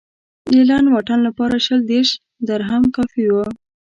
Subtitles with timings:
[0.51, 2.09] د لنډ واټن لپاره شل دېرش
[2.47, 3.35] درهم کافي و.